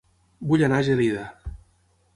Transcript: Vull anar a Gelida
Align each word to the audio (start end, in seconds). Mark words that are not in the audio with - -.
Vull 0.51 0.63
anar 0.69 0.79
a 0.79 0.87
Gelida 0.89 1.27